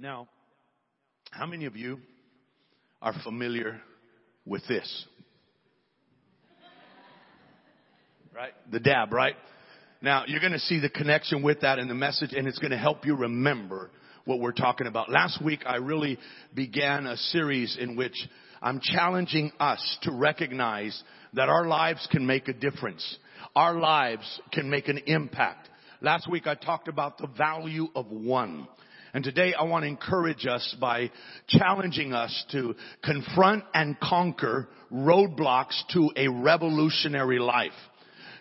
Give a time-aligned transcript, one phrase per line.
[0.00, 0.28] Now,
[1.30, 1.98] how many of you
[3.02, 3.82] are familiar
[4.46, 5.06] with this?
[8.34, 8.52] Right?
[8.72, 9.34] The dab, right?
[10.00, 12.70] Now, you're going to see the connection with that in the message and it's going
[12.70, 13.90] to help you remember
[14.24, 15.10] what we're talking about.
[15.10, 16.18] Last week, I really
[16.54, 18.16] began a series in which
[18.62, 20.98] I'm challenging us to recognize
[21.34, 23.18] that our lives can make a difference.
[23.54, 25.68] Our lives can make an impact.
[26.00, 28.66] Last week, I talked about the value of one.
[29.12, 31.10] And today I want to encourage us by
[31.48, 37.72] challenging us to confront and conquer roadblocks to a revolutionary life.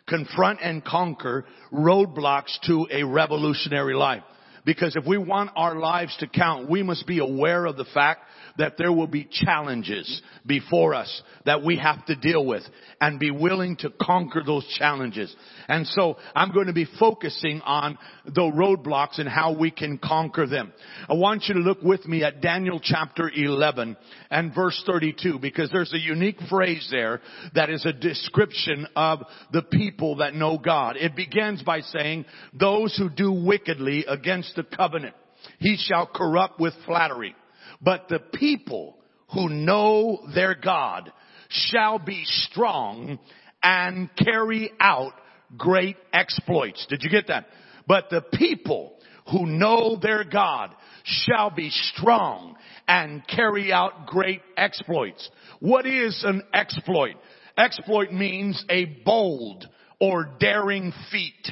[0.07, 4.23] Confront and conquer roadblocks to a revolutionary life.
[4.69, 8.21] Because if we want our lives to count, we must be aware of the fact
[8.59, 12.61] that there will be challenges before us that we have to deal with
[13.01, 15.35] and be willing to conquer those challenges.
[15.67, 20.45] And so I'm going to be focusing on the roadblocks and how we can conquer
[20.45, 20.71] them.
[21.09, 23.97] I want you to look with me at Daniel chapter 11
[24.29, 27.21] and verse 32 because there's a unique phrase there
[27.55, 30.95] that is a description of the people that know God.
[30.97, 35.15] It begins by saying, those who do wickedly against the covenant,
[35.59, 37.35] he shall corrupt with flattery.
[37.81, 38.97] But the people
[39.33, 41.11] who know their God
[41.49, 43.19] shall be strong
[43.63, 45.13] and carry out
[45.57, 46.85] great exploits.
[46.89, 47.47] Did you get that?
[47.87, 48.93] But the people
[49.31, 52.55] who know their God shall be strong
[52.87, 55.29] and carry out great exploits.
[55.59, 57.15] What is an exploit?
[57.57, 59.67] Exploit means a bold
[59.99, 61.51] or daring feat.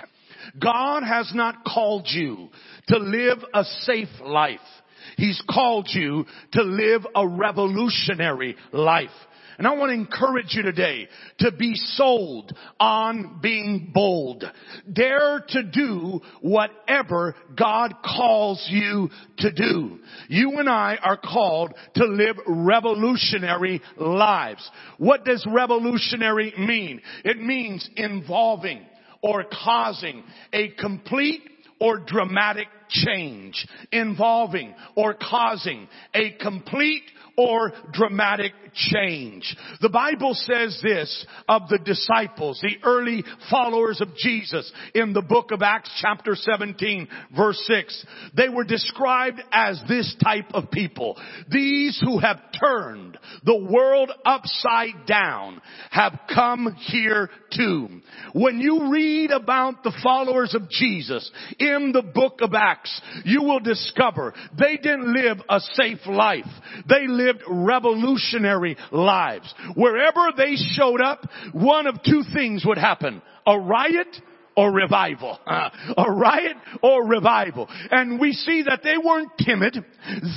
[0.59, 2.49] God has not called you
[2.89, 4.59] to live a safe life.
[5.15, 9.09] He's called you to live a revolutionary life.
[9.57, 11.07] And I want to encourage you today
[11.39, 14.43] to be sold on being bold.
[14.91, 19.09] Dare to do whatever God calls you
[19.39, 19.99] to do.
[20.27, 24.69] You and I are called to live revolutionary lives.
[24.99, 27.01] What does revolutionary mean?
[27.25, 28.85] It means involving
[29.21, 30.23] or causing
[30.53, 31.41] a complete
[31.79, 37.03] or dramatic change involving or causing a complete
[37.37, 39.55] or dramatic change.
[39.81, 45.51] The Bible says this of the disciples, the early followers of Jesus in the book
[45.51, 48.05] of Acts chapter 17 verse 6.
[48.35, 51.17] They were described as this type of people.
[51.49, 55.61] These who have turned the world upside down
[55.91, 57.87] have come here too.
[58.33, 63.59] When you read about the followers of Jesus in the book of Acts, you will
[63.59, 66.45] discover they didn't live a safe life.
[66.87, 69.53] They lived revolutionary lives.
[69.75, 73.21] Wherever they showed up, one of two things would happen.
[73.45, 74.15] A riot
[74.57, 75.39] or revival.
[75.45, 77.69] Uh, a riot or revival.
[77.91, 79.77] And we see that they weren't timid.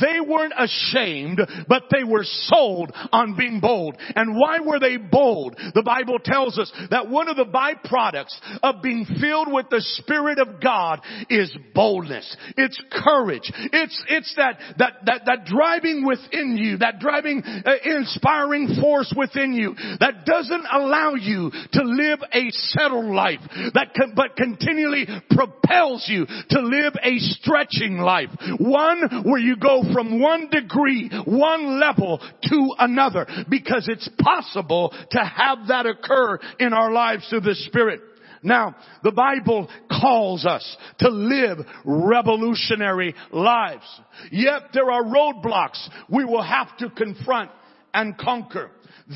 [0.01, 3.97] They weren't ashamed, but they were sold on being bold.
[4.15, 5.57] And why were they bold?
[5.75, 10.39] The Bible tells us that one of the byproducts of being filled with the Spirit
[10.39, 12.37] of God is boldness.
[12.57, 13.51] It's courage.
[13.73, 19.55] It's, it's that, that, that, that driving within you, that driving, uh, inspiring force within
[19.55, 23.41] you that doesn't allow you to live a settled life,
[23.75, 28.31] that can, but continually propels you to live a stretching life.
[28.59, 35.19] One where you go from one degree, one level to another because it's possible to
[35.19, 38.01] have that occur in our lives through the Spirit.
[38.43, 39.69] Now, the Bible
[40.01, 43.85] calls us to live revolutionary lives.
[44.33, 47.51] Yet there are roadblocks we will have to confront
[47.93, 48.71] and conquer.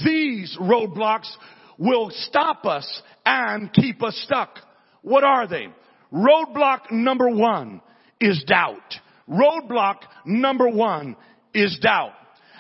[0.05, 1.31] These roadblocks
[1.79, 4.59] will stop us and keep us stuck.
[5.05, 5.69] What are they?
[6.13, 7.83] Roadblock number one
[8.21, 8.95] is doubt.
[9.29, 11.17] Roadblock number one
[11.53, 12.15] is doubt.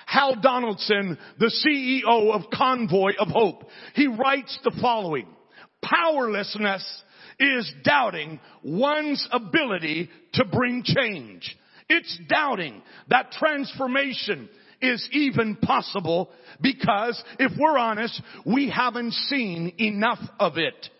[0.06, 5.26] Hal Donaldson, the CEO of Convoy of Hope, he writes the following.
[5.82, 7.02] Powerlessness
[7.40, 11.56] is doubting one's ability to bring change.
[11.88, 14.50] It's doubting that transformation
[14.82, 16.30] is even possible
[16.60, 20.90] because if we're honest, we haven't seen enough of it.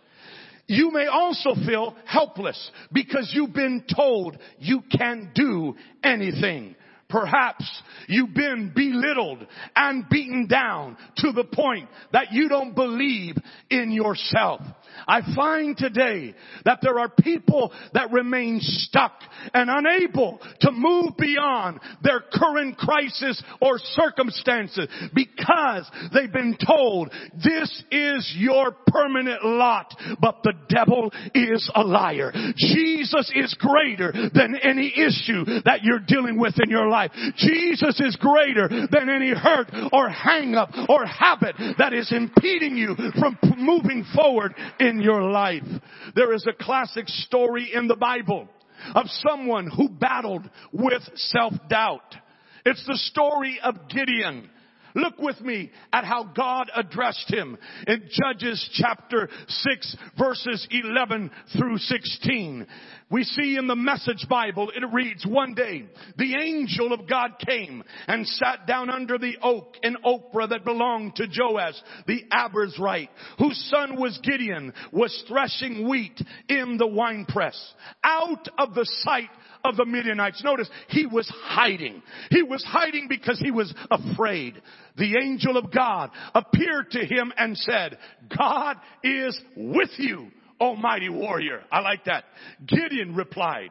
[0.67, 6.75] You may also feel helpless because you've been told you can't do anything.
[7.09, 7.65] Perhaps
[8.09, 9.47] you've been belittled
[9.77, 13.37] and beaten down to the point that you don't believe
[13.71, 14.63] in yourself.
[15.07, 19.13] I find today that there are people that remain stuck
[19.53, 27.83] and unable to move beyond their current crisis or circumstances because they've been told this
[27.91, 32.33] is your permanent lot, but the devil is a liar.
[32.57, 37.11] Jesus is greater than any issue that you're dealing with in your life.
[37.37, 42.95] Jesus is greater than any hurt or hang up or habit that is impeding you
[43.19, 45.67] from moving forward in your life.
[46.15, 48.49] There is a classic story in the Bible
[48.95, 52.17] of someone who battled with self-doubt.
[52.65, 54.51] It's the story of Gideon.
[54.95, 61.79] Look with me at how God addressed him in Judges chapter 6 verses 11 through
[61.79, 62.67] 16.
[63.11, 65.87] We see in the message Bible, it reads, one day,
[66.17, 71.17] the angel of God came and sat down under the oak in Ophrah that belonged
[71.17, 71.75] to Joash,
[72.07, 73.09] the Abiezrite,
[73.39, 79.31] whose son was Gideon, was threshing wheat in the winepress, out of the sight
[79.65, 80.45] of the Midianites.
[80.45, 82.03] Notice, he was hiding.
[82.31, 84.61] He was hiding because he was afraid.
[84.97, 87.99] The angel of God appeared to him and said,
[88.37, 90.29] God is with you,
[90.61, 91.63] almighty warrior.
[91.73, 92.25] I like that.
[92.67, 93.71] Gideon replied,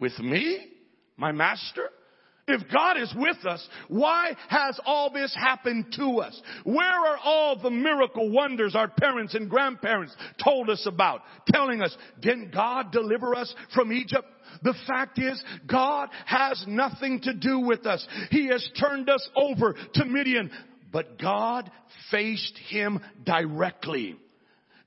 [0.00, 0.66] with me,
[1.16, 1.90] my master?
[2.48, 6.40] If God is with us, why has all this happened to us?
[6.62, 11.22] Where are all the miracle wonders our parents and grandparents told us about?
[11.48, 14.26] Telling us, didn't God deliver us from Egypt?
[14.62, 18.06] The fact is, God has nothing to do with us.
[18.30, 20.52] He has turned us over to Midian,
[20.92, 21.68] but God
[22.12, 24.16] faced him directly.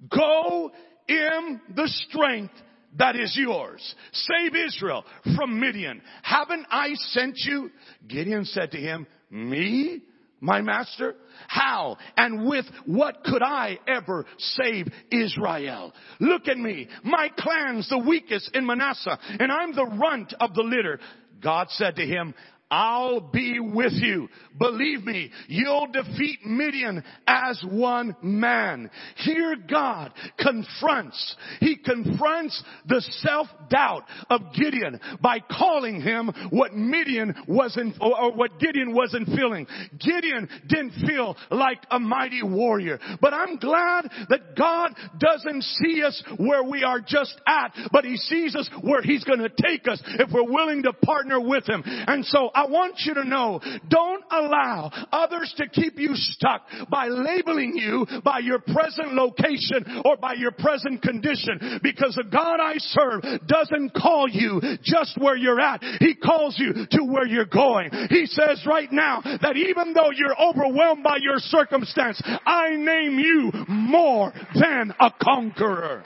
[0.09, 0.71] Go
[1.09, 2.53] in the strength
[2.97, 3.95] that is yours.
[4.11, 5.05] Save Israel
[5.35, 6.01] from Midian.
[6.23, 7.71] Haven't I sent you?
[8.07, 10.01] Gideon said to him, me?
[10.41, 11.15] My master?
[11.47, 15.93] How and with what could I ever save Israel?
[16.19, 16.87] Look at me.
[17.03, 20.99] My clan's the weakest in Manasseh and I'm the runt of the litter.
[21.41, 22.33] God said to him,
[22.71, 24.29] I'll be with you.
[24.57, 28.91] Believe me, you'll defeat Midian as one man.
[29.15, 37.95] Here God confronts, He confronts the self-doubt of Gideon by calling him what Midian wasn't,
[38.01, 39.65] or what Gideon wasn't feeling.
[39.99, 42.99] Gideon didn't feel like a mighty warrior.
[43.21, 48.17] But I'm glad that God doesn't see us where we are just at, but He
[48.17, 51.83] sees us where He's gonna take us if we're willing to partner with Him.
[51.85, 57.07] And so I want you to know, don't allow others to keep you stuck by
[57.07, 62.73] labeling you by your present location or by your present condition because the God I
[62.79, 65.81] serve doesn't call you just where you're at.
[66.01, 67.91] He calls you to where you're going.
[68.09, 73.51] He says right now that even though you're overwhelmed by your circumstance, I name you
[73.69, 76.03] more than a conqueror.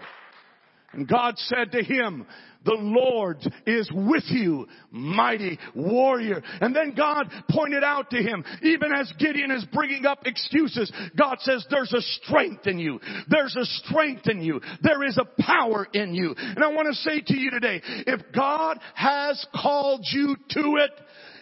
[0.92, 2.28] And God said to him,
[2.66, 6.42] the Lord is with you, mighty warrior.
[6.62, 11.38] And then God pointed out to him, even as Gideon is bringing up excuses, God
[11.40, 13.00] says there's a strength in you.
[13.30, 14.62] There's a strength in you.
[14.82, 16.34] There is a power in you.
[16.38, 20.92] And I want to say to you today, if God has called you to it,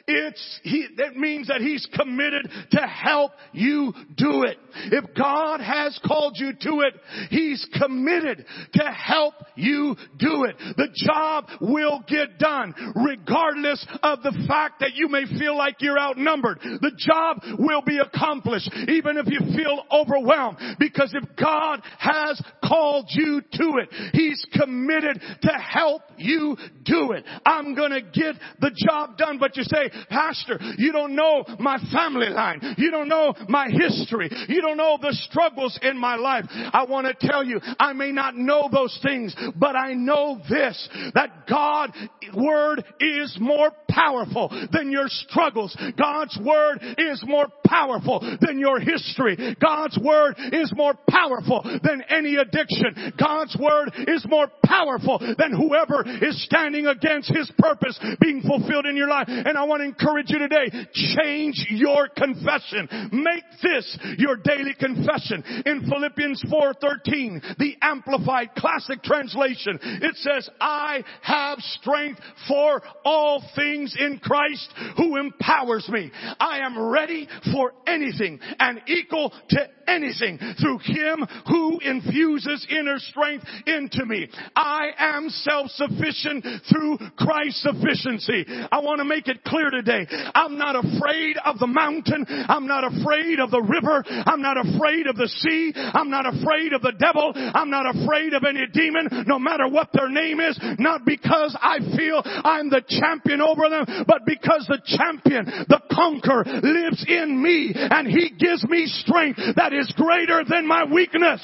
[0.08, 4.58] it's, he, that means that He's committed to help you do it.
[4.92, 6.94] If God has called you to it,
[7.30, 10.56] He's committed to help you do it.
[10.78, 16.00] The job will get done regardless of the fact that you may feel like you're
[16.00, 16.60] outnumbered.
[16.62, 23.08] The job will be accomplished even if you feel overwhelmed because if God has called
[23.10, 27.26] you to it, He's committed to help you do it.
[27.46, 32.30] I'm gonna get the job done, but you say, Pastor, you don't know my family
[32.30, 32.76] line.
[32.78, 34.30] You don't know my history.
[34.48, 36.46] You don't know the struggles in my life.
[36.50, 40.90] I want to tell you, I may not know those things, but I know this,
[41.14, 41.94] that God's
[42.36, 45.76] word is more powerful than your struggles.
[45.98, 49.56] God's word is more powerful than your history.
[49.62, 53.14] God's word is more powerful than any addiction.
[53.20, 58.96] God's word is more powerful than whoever is standing against his purpose being fulfilled in
[58.96, 59.28] your life.
[59.28, 62.88] And I want to encourage you today, change your confession.
[63.12, 65.44] Make this your daily confession.
[65.66, 73.81] In Philippians 4:13, the amplified classic translation, it says, "I have strength for all things
[73.82, 76.12] things in Christ who empowers me.
[76.40, 83.46] I am ready for anything and equal to anything through Him who infuses inner strength
[83.66, 84.30] into me.
[84.56, 88.46] I am self-sufficient through Christ's sufficiency.
[88.72, 90.08] I want to make it clear today.
[90.34, 92.26] I'm not afraid of the mountain.
[92.30, 94.04] I'm not afraid of the river.
[94.08, 95.74] I'm not afraid of the sea.
[95.76, 97.34] I'm not afraid of the devil.
[97.36, 100.58] I'm not afraid of any demon, no matter what their name is.
[100.80, 106.44] Not because I feel I'm the champion over them, but because the champion, the conqueror
[106.46, 111.42] lives in me and he gives me strength that is greater than my weakness.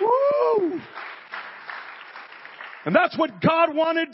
[0.00, 0.80] Woo!
[2.84, 4.08] And that's what God wanted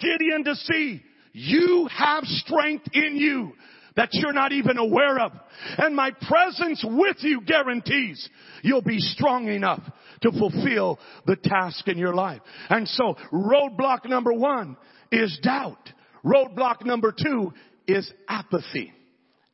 [0.00, 1.02] Gideon to see.
[1.32, 3.52] You have strength in you
[3.94, 5.32] that you're not even aware of.
[5.78, 8.28] And my presence with you guarantees
[8.62, 9.82] you'll be strong enough
[10.22, 12.40] to fulfill the task in your life.
[12.68, 14.76] And so roadblock number one
[15.12, 15.92] is doubt.
[16.24, 17.52] Roadblock number two
[17.86, 18.92] is apathy.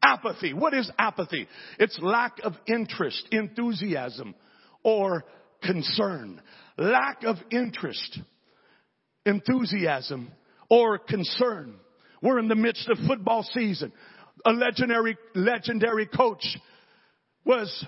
[0.05, 0.53] Apathy.
[0.53, 1.47] What is apathy?
[1.79, 4.35] It's lack of interest, enthusiasm,
[4.83, 5.25] or
[5.63, 6.41] concern.
[6.77, 8.19] Lack of interest,
[9.25, 10.33] enthusiasm,
[10.69, 11.75] or concern.
[12.23, 13.93] We're in the midst of football season.
[14.45, 16.45] A legendary, legendary coach
[17.45, 17.85] was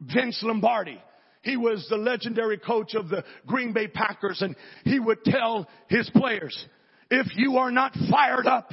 [0.00, 1.00] Vince Lombardi.
[1.42, 6.08] He was the legendary coach of the Green Bay Packers and he would tell his
[6.10, 6.66] players,
[7.12, 8.72] if you are not fired up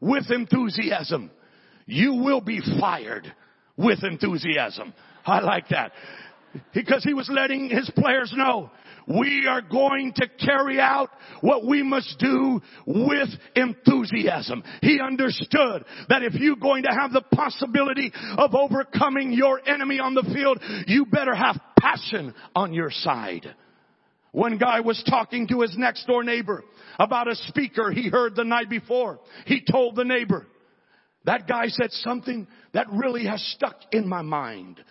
[0.00, 1.30] with enthusiasm,
[1.84, 3.30] you will be fired
[3.76, 4.94] with enthusiasm.
[5.26, 5.92] I like that.
[6.72, 8.70] Because he was letting his players know
[9.06, 11.10] we are going to carry out
[11.42, 14.62] what we must do with enthusiasm.
[14.80, 20.14] He understood that if you're going to have the possibility of overcoming your enemy on
[20.14, 23.54] the field, you better have passion on your side.
[24.34, 26.64] One guy was talking to his next door neighbor
[26.98, 29.20] about a speaker he heard the night before.
[29.46, 30.44] He told the neighbor,
[31.24, 34.82] that guy said something that really has stuck in my mind.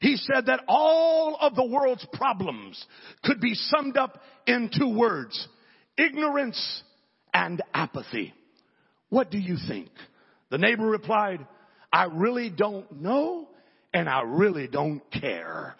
[0.00, 2.86] He said that all of the world's problems
[3.24, 5.48] could be summed up in two words.
[5.98, 6.84] Ignorance
[7.34, 8.32] and apathy.
[9.08, 9.90] What do you think?
[10.50, 11.44] The neighbor replied,
[11.92, 13.48] I really don't know
[13.92, 15.74] and I really don't care.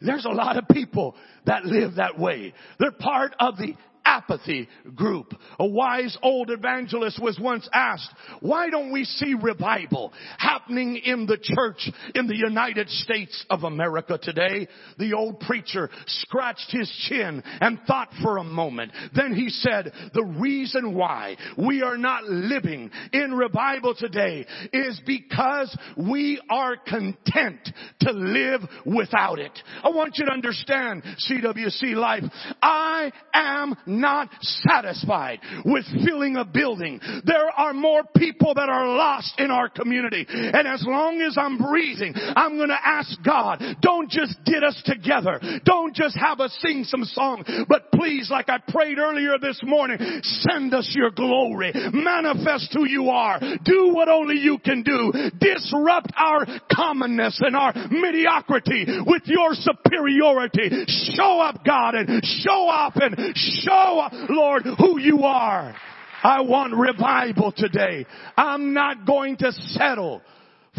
[0.00, 2.52] There's a lot of people that live that way.
[2.78, 3.74] They're part of the
[4.16, 5.34] apathy group.
[5.58, 11.38] A wise old evangelist was once asked, why don't we see revival happening in the
[11.40, 14.68] church in the United States of America today?
[14.98, 18.92] The old preacher scratched his chin and thought for a moment.
[19.14, 25.76] Then he said, the reason why we are not living in revival today is because
[25.96, 27.60] we are content
[28.00, 29.52] to live without it.
[29.82, 32.24] I want you to understand, CWC life,
[32.62, 34.05] I am not
[34.40, 37.00] satisfied with filling a building.
[37.24, 40.26] There are more people that are lost in our community.
[40.28, 44.80] And as long as I'm breathing, I'm going to ask God, don't just get us
[44.84, 45.40] together.
[45.64, 49.98] Don't just have us sing some song, but please, like I prayed earlier this morning,
[50.22, 51.72] send us your glory.
[51.92, 53.40] Manifest who you are.
[53.40, 55.12] Do what only you can do.
[55.38, 60.70] Disrupt our commonness and our mediocrity with your superiority.
[61.14, 63.95] Show up, God, and show up and show
[64.28, 65.74] Lord, who you are.
[66.22, 68.06] I want revival today.
[68.36, 70.22] I'm not going to settle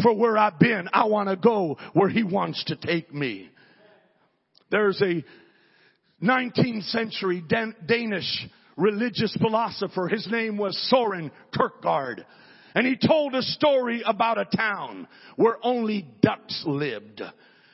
[0.02, 0.88] for where I've been.
[0.92, 3.50] I want to go where he wants to take me.
[4.70, 5.24] There's a
[6.22, 8.46] 19th century Dan- Danish
[8.76, 10.08] religious philosopher.
[10.08, 12.24] His name was Soren Kierkegaard.
[12.74, 17.22] And he told a story about a town where only ducks lived.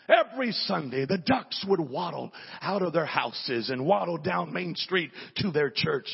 [0.08, 5.10] Every Sunday, the ducks would waddle out of their houses and waddle down Main Street
[5.36, 6.06] to their church.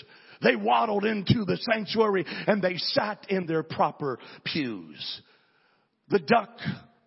[0.42, 5.20] They waddled into the sanctuary and they sat in their proper pews.
[6.08, 6.50] The duck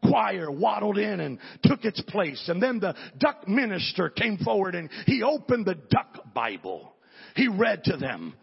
[0.08, 2.44] choir waddled in and took its place.
[2.48, 6.94] And then the duck minister came forward and he opened the duck Bible.
[7.36, 8.36] He read to them,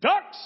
[0.00, 0.38] ducks,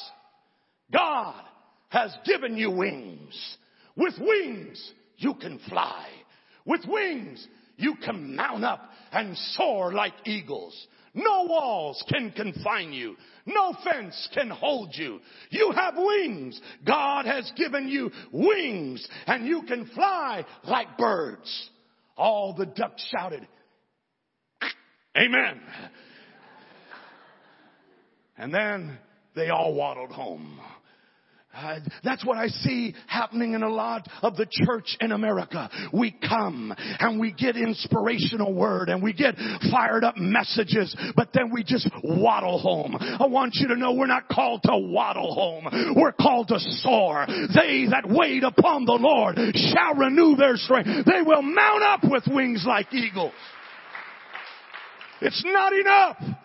[0.93, 1.43] God
[1.89, 3.57] has given you wings.
[3.97, 6.07] With wings, you can fly.
[6.65, 10.75] With wings, you can mount up and soar like eagles.
[11.15, 13.17] No walls can confine you.
[13.47, 15.21] No fence can hold you.
[15.51, 16.61] You have wings.
[16.87, 21.71] God has given you wings and you can fly like birds.
[22.17, 23.47] All the ducks shouted,
[24.63, 24.69] ah!
[25.17, 25.61] Amen.
[28.37, 28.99] And then
[29.35, 30.61] they all waddled home.
[31.53, 35.69] Uh, that's what I see happening in a lot of the church in America.
[35.93, 39.35] We come and we get inspirational word and we get
[39.71, 42.97] fired up messages, but then we just waddle home.
[42.97, 45.95] I want you to know we're not called to waddle home.
[45.97, 47.27] We're called to soar.
[47.29, 51.05] They that wait upon the Lord shall renew their strength.
[51.05, 53.33] They will mount up with wings like eagles.
[55.21, 56.40] It's not enough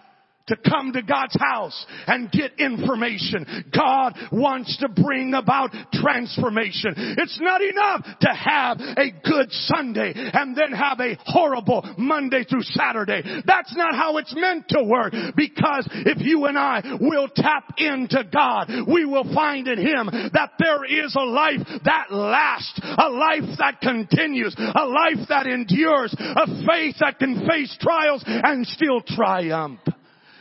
[0.48, 3.66] to come to God's house and get information.
[3.76, 6.94] God wants to bring about transformation.
[6.96, 12.64] It's not enough to have a good Sunday and then have a horrible Monday through
[12.64, 13.24] Saturday.
[13.46, 18.24] That's not how it's meant to work because if you and I will tap into
[18.32, 23.58] God, we will find in Him that there is a life that lasts, a life
[23.58, 29.80] that continues, a life that endures, a faith that can face trials and still triumph.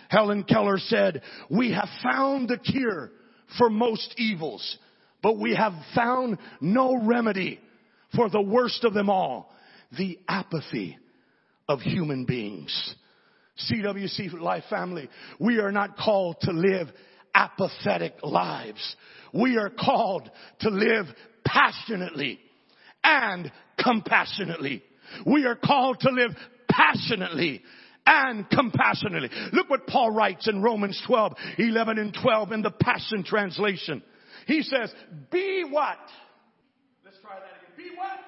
[0.09, 3.11] Helen Keller said, we have found the cure
[3.59, 4.79] for most evils,
[5.23, 7.61] but we have found no remedy
[8.15, 9.53] for the worst of them all,
[9.97, 10.99] the apathy
[11.69, 12.95] of human beings.
[13.71, 15.09] CWC Life family,
[15.39, 16.89] we are not called to live
[17.35, 18.97] apathetic lives.
[19.33, 20.31] We are called
[20.61, 21.07] to live
[21.45, 22.39] passionately
[23.03, 23.51] and
[23.83, 24.83] compassionately.
[25.27, 26.33] We are called to live
[26.69, 27.63] passionately
[28.07, 29.31] and compassionately.
[29.53, 34.03] Look what Paul writes in Romans 12, 11 and 12 in the Passion Translation.
[34.47, 34.93] He says,
[35.31, 35.99] be what?
[37.05, 37.71] Let's try that again.
[37.77, 38.21] Be what?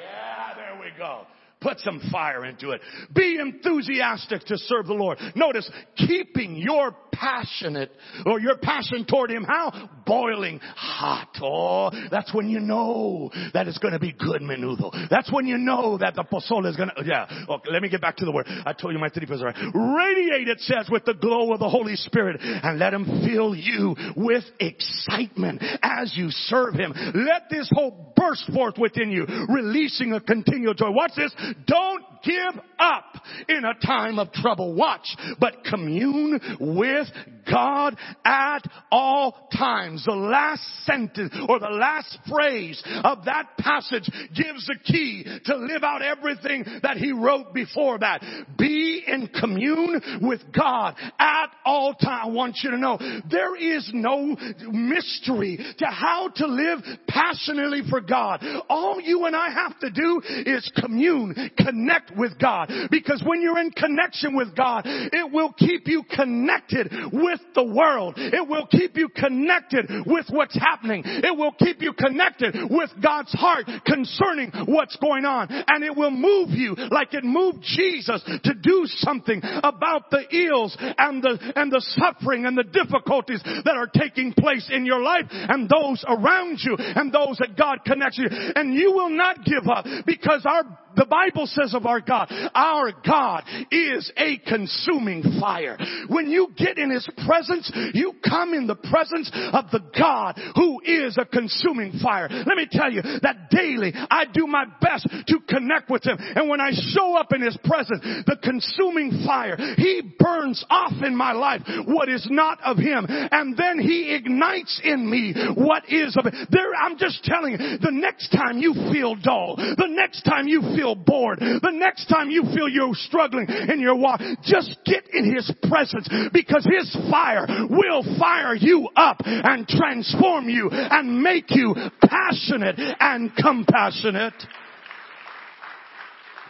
[0.00, 1.26] Yeah, there we go.
[1.60, 2.82] Put some fire into it.
[3.12, 5.18] Be enthusiastic to serve the Lord.
[5.34, 7.90] Notice, keeping your passionate
[8.24, 9.88] or your passion toward Him, how?
[10.06, 11.28] Boiling hot.
[11.42, 14.90] Oh, that's when you know that it's going to be good menudo.
[15.08, 17.26] That's when you know that the pozole is going to, yeah.
[17.48, 18.46] Okay, let me get back to the word.
[18.48, 19.54] I told you my three was right.
[19.56, 23.94] Radiate, it says, with the glow of the Holy Spirit and let Him fill you
[24.16, 26.92] with excitement as you serve Him.
[27.14, 30.90] Let this hope burst forth within you, releasing a continual joy.
[30.90, 31.34] Watch this.
[31.66, 33.04] Don't give up
[33.48, 34.74] in a time of trouble.
[34.74, 37.06] Watch, but commune with
[37.50, 40.04] God at all times.
[40.04, 45.82] The last sentence or the last phrase of that passage gives the key to live
[45.82, 48.22] out everything that he wrote before that.
[48.58, 52.22] Be in commune with God at all times.
[52.26, 52.98] I want you to know
[53.30, 54.36] there is no
[54.70, 58.44] mystery to how to live passionately for God.
[58.68, 62.70] All you and I have to do is commune, connect with God.
[62.90, 68.14] Because when you're in connection with God, it will keep you connected with the world.
[68.16, 71.02] It will keep you connected with what's happening.
[71.04, 75.48] It will keep you connected with God's heart concerning what's going on.
[75.50, 80.76] And it will move you like it moved Jesus to do something about the ills
[80.80, 85.26] and the, and the suffering and the difficulties that are taking place in your life
[85.30, 88.28] and those around you and those that God connects you.
[88.30, 90.64] And you will not give up because our
[90.96, 95.76] the Bible says of our God, our God is a consuming fire.
[96.08, 100.80] When you get in His presence, you come in the presence of the God who
[100.80, 102.28] is a consuming fire.
[102.30, 106.16] Let me tell you that daily I do my best to connect with Him.
[106.18, 111.14] And when I show up in His presence, the consuming fire, He burns off in
[111.14, 113.06] my life what is not of Him.
[113.08, 116.34] And then He ignites in me what is of it.
[116.50, 120.62] There, I'm just telling you, the next time you feel dull, the next time you
[120.76, 125.04] feel feel bored, the next time you feel you're struggling in your walk, just get
[125.12, 131.46] in His presence because His fire will fire you up and transform you and make
[131.48, 134.34] you passionate and compassionate.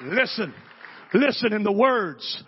[0.03, 0.53] Listen,
[1.15, 2.45] listen in the words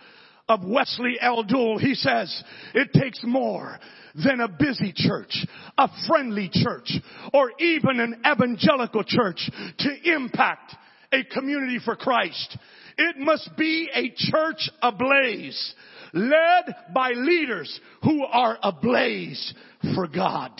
[0.47, 1.43] of Wesley L.
[1.43, 1.79] Duewel.
[1.79, 2.43] He says,
[2.75, 3.79] it takes more
[4.13, 5.45] than a busy church,
[5.77, 6.93] a friendly church,
[7.33, 9.49] or even an evangelical church
[9.79, 10.75] to impact
[11.11, 12.57] a community for Christ.
[12.97, 15.73] It must be a church ablaze,
[16.13, 19.53] led by leaders who are ablaze
[19.95, 20.51] for God.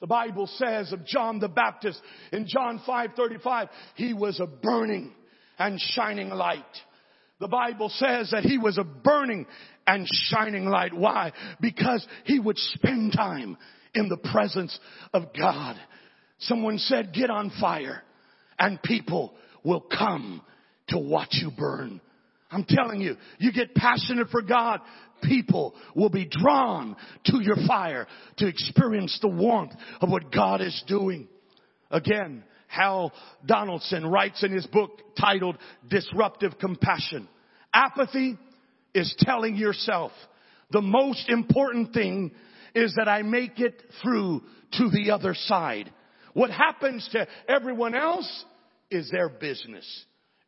[0.00, 2.00] The Bible says of John the Baptist
[2.30, 5.12] in John 5:35, he was a burning
[5.58, 6.62] and shining light.
[7.40, 9.46] The Bible says that he was a burning
[9.86, 10.94] and shining light.
[10.94, 11.32] Why?
[11.60, 13.56] Because he would spend time
[13.94, 14.78] in the presence
[15.12, 15.76] of God.
[16.38, 18.02] Someone said, get on fire
[18.58, 20.42] and people will come
[20.88, 22.00] to watch you burn.
[22.50, 24.80] I'm telling you, you get passionate for God,
[25.22, 28.06] people will be drawn to your fire
[28.38, 31.28] to experience the warmth of what God is doing.
[31.90, 33.12] Again, Hal
[33.44, 35.56] Donaldson writes in his book titled
[35.88, 37.28] Disruptive Compassion.
[37.74, 38.36] Apathy
[38.94, 40.12] is telling yourself
[40.70, 42.32] the most important thing
[42.74, 44.42] is that I make it through
[44.72, 45.90] to the other side.
[46.36, 48.44] What happens to everyone else
[48.90, 49.86] is their business.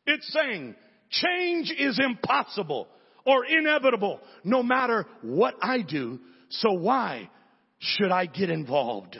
[0.05, 0.75] It's saying
[1.09, 2.87] change is impossible
[3.25, 6.19] or inevitable no matter what I do.
[6.49, 7.31] So why
[7.79, 9.17] should I get involved?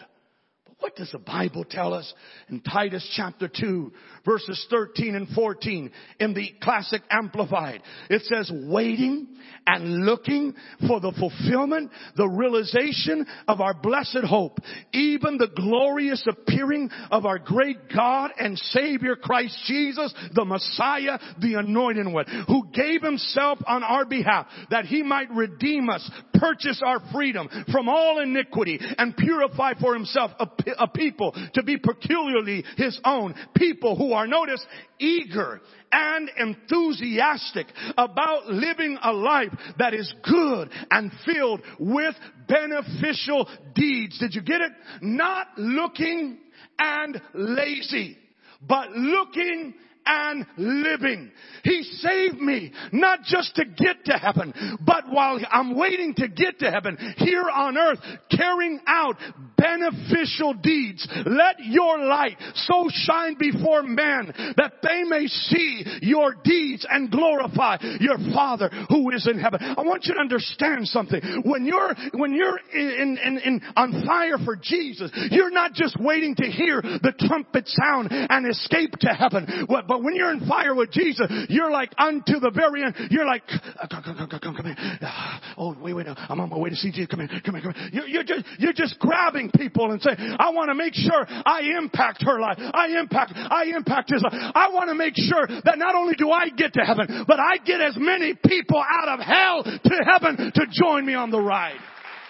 [0.79, 2.11] What does the Bible tell us
[2.49, 3.91] in Titus chapter 2
[4.25, 7.81] verses 13 and 14 in the classic amplified?
[8.09, 9.27] It says waiting
[9.67, 10.53] and looking
[10.87, 14.59] for the fulfillment, the realization of our blessed hope,
[14.93, 21.55] even the glorious appearing of our great God and Savior Christ Jesus, the Messiah, the
[21.55, 26.99] anointed one, who gave himself on our behalf that he might redeem us, purchase our
[27.11, 32.99] freedom from all iniquity and purify for himself a a people to be peculiarly his
[33.03, 34.65] own people who are, notice,
[34.99, 42.15] eager and enthusiastic about living a life that is good and filled with
[42.47, 44.19] beneficial deeds.
[44.19, 44.71] Did you get it?
[45.01, 46.37] Not looking
[46.77, 48.17] and lazy,
[48.61, 49.73] but looking
[50.09, 51.31] and living.
[51.63, 56.59] He saved me not just to get to heaven, but while I'm waiting to get
[56.59, 57.99] to heaven here on earth,
[58.31, 59.15] carrying out
[59.57, 61.07] beneficial deeds.
[61.25, 67.77] Let your light so shine before men that they may see your deeds and glorify
[67.99, 69.59] your Father who is in heaven.
[69.61, 71.21] I want you to understand something.
[71.43, 76.35] When you're, when you're in, in, in, on fire for Jesus, you're not just waiting
[76.35, 79.67] to hear the trumpet sound and escape to heaven.
[79.67, 82.95] But but when you're in fire with Jesus, you're like unto the very end.
[83.09, 84.75] You're like, come, come, come, come, come here.
[85.01, 87.07] Ah, oh, wait, wait, I'm on my way to see Jesus.
[87.07, 87.89] Come here, come here, come here.
[87.91, 91.75] You're, you're just, you're just grabbing people and saying, I want to make sure I
[91.77, 92.57] impact her life.
[92.59, 94.33] I impact, I impact his life.
[94.55, 97.57] I want to make sure that not only do I get to heaven, but I
[97.57, 101.79] get as many people out of hell to heaven to join me on the ride.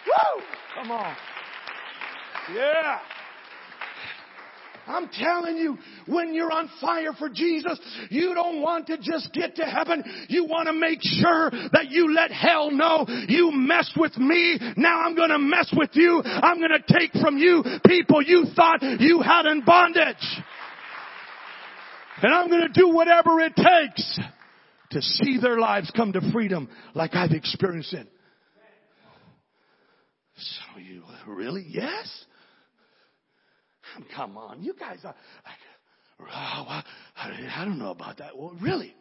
[0.07, 0.41] Woo!
[0.75, 1.15] Come on.
[2.55, 2.97] Yeah.
[4.89, 9.55] I'm telling you, when you're on fire for Jesus, you don't want to just get
[9.57, 10.03] to heaven.
[10.27, 14.59] You want to make sure that you let hell know you messed with me.
[14.77, 16.21] Now I'm going to mess with you.
[16.23, 20.15] I'm going to take from you people you thought you had in bondage.
[22.21, 24.19] And I'm going to do whatever it takes
[24.91, 28.07] to see their lives come to freedom like I've experienced it.
[30.35, 31.65] So you really?
[31.67, 32.25] Yes?
[34.15, 36.81] Come on, you guys are like, oh,
[37.17, 38.37] I don't know about that.
[38.37, 38.95] Well, really?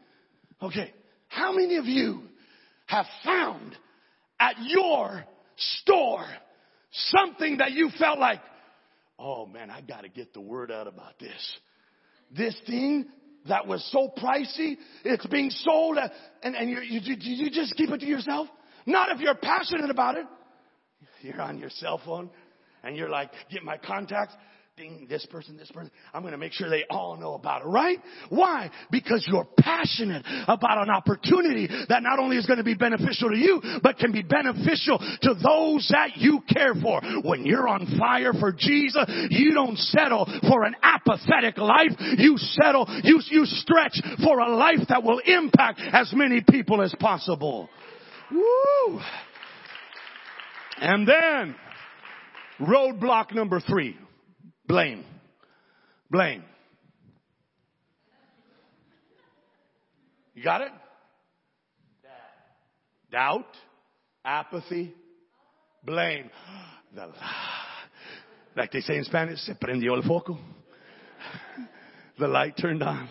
[0.63, 0.93] Okay.
[1.29, 2.23] How many of you
[2.87, 3.77] have found
[4.41, 5.25] at your
[5.57, 6.25] store
[6.91, 8.41] something that you felt like,
[9.19, 11.59] oh man, I got to get the word out about this.
[12.37, 13.07] This thing
[13.49, 15.99] that was so pricey, it's being sold,
[16.43, 18.49] and, and you, you, you just keep it to yourself?
[18.87, 20.27] Not if you're passionate about it.
[21.21, 22.31] You're on your cell phone
[22.83, 24.35] and you're like, get my contacts
[25.09, 25.91] this person, this person.
[26.15, 27.99] I'm going to make sure they all know about it, right?
[28.29, 28.71] Why?
[28.91, 33.37] Because you're passionate about an opportunity that not only is going to be beneficial to
[33.37, 37.01] you, but can be beneficial to those that you care for.
[37.25, 41.93] When you're on fire for Jesus, you don't settle for an apathetic life.
[42.17, 46.95] You settle, you, you stretch for a life that will impact as many people as
[47.01, 47.69] possible.
[48.31, 49.01] Woo!
[50.81, 51.57] And then,
[52.61, 53.97] roadblock number three.
[54.69, 55.05] Blame.
[56.11, 56.45] Blame.
[60.35, 60.71] You got it?
[63.11, 63.47] Doubt,
[64.25, 64.95] apathy,
[65.83, 66.31] blame.
[66.95, 67.11] The,
[68.55, 70.39] like they say in Spanish, se prendió el foco.
[72.19, 73.09] The light turned on.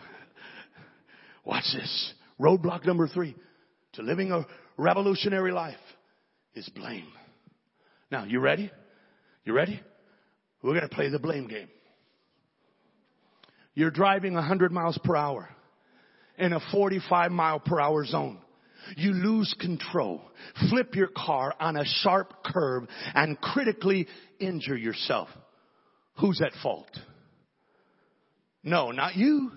[1.44, 2.14] Watch this.
[2.40, 3.36] Roadblock number three
[3.94, 4.46] to living a
[4.78, 5.76] revolutionary life
[6.54, 7.08] is blame.
[8.12, 8.72] Now, you ready?
[9.44, 9.82] You ready?
[10.62, 11.70] We're going to play the blame game.
[13.74, 15.50] You're driving 100 miles per hour
[16.38, 18.40] in a 45 mile per hour zone.
[18.96, 20.22] You lose control,
[20.70, 24.08] flip your car on a sharp curve and critically
[24.40, 25.30] injure yourself.
[26.20, 26.90] Who's at fault?
[28.64, 29.52] No, not you.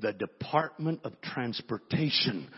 [0.00, 2.48] The Department of Transportation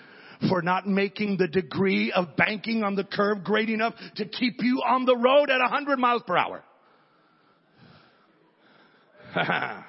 [0.49, 4.83] for not making the degree of banking on the curve great enough to keep you
[4.87, 6.64] on the road at 100 miles per hour.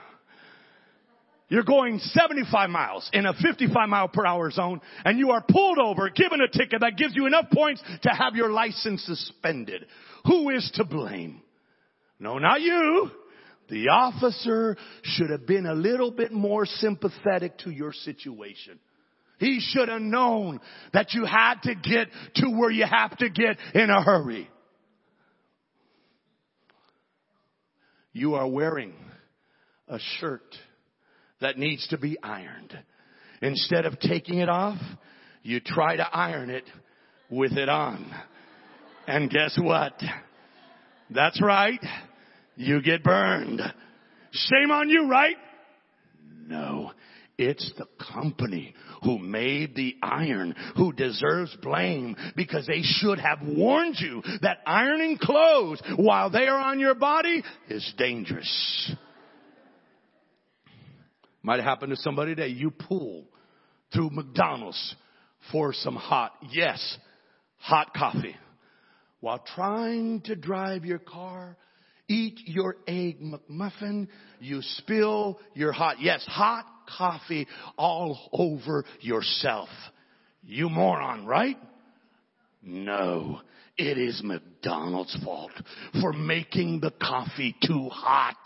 [1.49, 5.79] You're going 75 miles in a 55 mile per hour zone and you are pulled
[5.79, 9.85] over, given a ticket that gives you enough points to have your license suspended.
[10.25, 11.41] Who is to blame?
[12.19, 13.09] No, not you.
[13.69, 18.79] The officer should have been a little bit more sympathetic to your situation.
[19.39, 20.59] He should have known
[20.93, 24.49] that you had to get to where you have to get in a hurry.
[28.11, 28.93] You are wearing
[29.89, 30.55] a shirt
[31.41, 32.77] that needs to be ironed.
[33.41, 34.79] Instead of taking it off,
[35.43, 36.65] you try to iron it
[37.29, 38.13] with it on.
[39.07, 39.93] And guess what?
[41.09, 41.79] That's right.
[42.55, 43.61] You get burned.
[44.31, 45.37] Shame on you, right?
[46.47, 46.91] No.
[47.37, 53.95] It's the company who made the iron who deserves blame because they should have warned
[53.97, 58.93] you that ironing clothes while they are on your body is dangerous.
[61.41, 62.49] Might happen to somebody today.
[62.49, 63.25] You pull
[63.93, 64.95] through McDonald's
[65.51, 66.97] for some hot, yes,
[67.57, 68.35] hot coffee
[69.21, 71.57] while trying to drive your car
[72.09, 74.07] eat your egg McMuffin,
[74.39, 76.65] you spill your hot, yes, hot
[76.97, 77.47] coffee
[77.77, 79.69] all over yourself.
[80.43, 81.57] You moron, right?
[82.63, 83.41] No,
[83.77, 85.51] it is McDonald's fault
[86.01, 88.37] for making the coffee too hot.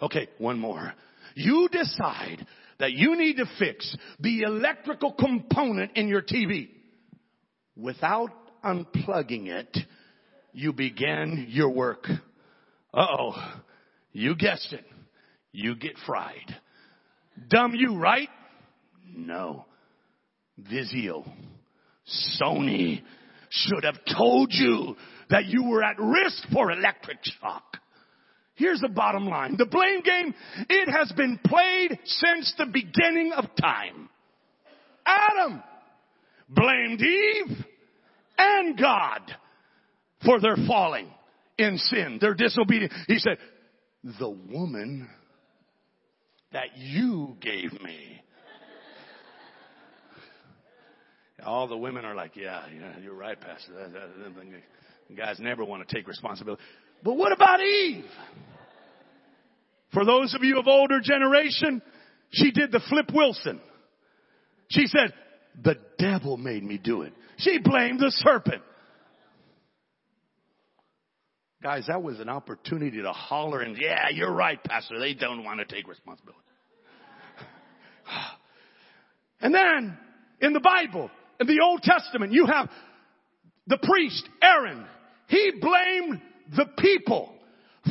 [0.00, 0.94] Okay, one more.
[1.38, 2.44] You decide
[2.80, 6.68] that you need to fix the electrical component in your TV.
[7.76, 8.30] Without
[8.64, 9.78] unplugging it,
[10.52, 12.08] you begin your work.
[12.92, 13.60] Uh oh.
[14.10, 14.84] You guessed it.
[15.52, 16.56] You get fried.
[17.48, 18.28] Dumb you, right?
[19.14, 19.66] No.
[20.60, 21.24] Vizio,
[22.42, 23.00] Sony
[23.48, 24.96] should have told you
[25.30, 27.76] that you were at risk for electric shock.
[28.58, 29.56] Here's the bottom line.
[29.56, 30.34] The blame game,
[30.68, 34.08] it has been played since the beginning of time.
[35.06, 35.62] Adam
[36.48, 37.56] blamed Eve
[38.36, 39.20] and God
[40.24, 41.08] for their falling
[41.56, 42.92] in sin, their disobedience.
[43.06, 43.38] He said,
[44.18, 45.08] the woman
[46.52, 48.20] that you gave me.
[51.44, 53.72] All the women are like, yeah, yeah, you're right, Pastor.
[55.16, 56.60] Guys never want to take responsibility.
[57.02, 58.04] But what about Eve?
[59.92, 61.80] For those of you of older generation,
[62.30, 63.60] she did the Flip Wilson.
[64.68, 65.14] She said,
[65.62, 67.12] the devil made me do it.
[67.38, 68.62] She blamed the serpent.
[71.62, 74.98] Guys, that was an opportunity to holler and, yeah, you're right, Pastor.
[74.98, 76.38] They don't want to take responsibility.
[79.40, 79.98] and then,
[80.40, 82.70] in the Bible, in the Old Testament, you have
[83.66, 84.86] the priest, Aaron.
[85.26, 86.22] He blamed
[86.56, 87.34] the people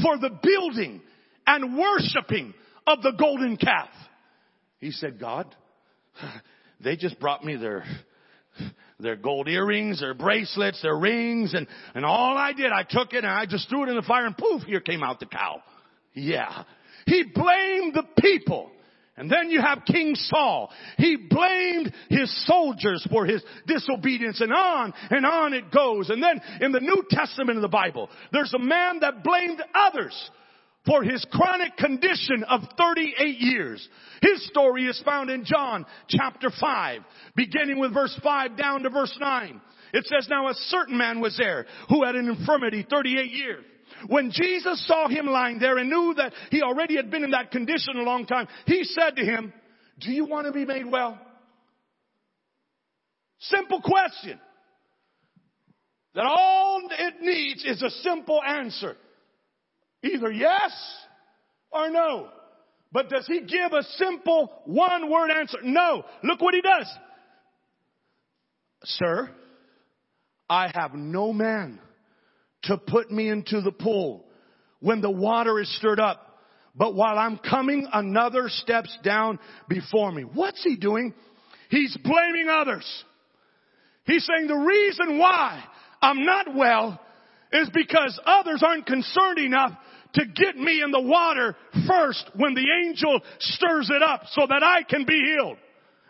[0.01, 1.01] for the building
[1.45, 2.53] and worshiping
[2.85, 3.89] of the golden calf.
[4.79, 5.53] He said, God,
[6.79, 7.83] they just brought me their
[8.99, 13.23] their gold earrings, their bracelets, their rings, and, and all I did, I took it
[13.23, 15.61] and I just threw it in the fire and poof, here came out the cow.
[16.13, 16.63] Yeah.
[17.05, 18.71] He blamed the people.
[19.17, 20.71] And then you have King Saul.
[20.97, 26.11] He blamed his soldiers for his disobedience and on and on it goes.
[26.11, 30.29] And then in the New Testament of the Bible, there's a man that blamed others
[30.85, 33.87] for his chronic condition of 38 years.
[34.21, 37.01] His story is found in John chapter 5,
[37.35, 39.61] beginning with verse 5 down to verse 9.
[39.93, 43.65] It says, now a certain man was there who had an infirmity 38 years.
[44.05, 47.51] When Jesus saw him lying there and knew that he already had been in that
[47.51, 49.51] condition a long time, he said to him,
[49.99, 51.19] do you want to be made well?
[53.39, 54.39] Simple question.
[56.13, 58.95] That all it needs is a simple answer.
[60.03, 60.71] Either yes
[61.71, 62.29] or no.
[62.91, 65.57] But does he give a simple one word answer?
[65.63, 66.03] No.
[66.23, 66.87] Look what he does.
[68.83, 69.29] Sir,
[70.49, 71.79] I have no man
[72.67, 74.25] to put me into the pool
[74.79, 76.23] when the water is stirred up.
[76.75, 80.23] But while I'm coming, another steps down before me.
[80.23, 81.13] What's he doing?
[81.69, 82.85] He's blaming others.
[84.05, 85.63] He's saying the reason why
[86.01, 87.01] I'm not well
[87.51, 89.71] is because others aren't concerned enough
[90.13, 91.55] to get me in the water
[91.87, 95.57] first when the angel stirs it up so that I can be healed.